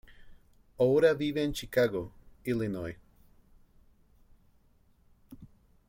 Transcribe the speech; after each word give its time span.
Ahora 0.79 1.13
vive 1.13 1.43
en 1.43 1.53
Chicago, 1.53 2.11
Illinois. 2.43 2.97